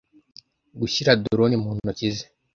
[0.79, 2.25] gushyira drone mu ntoki ze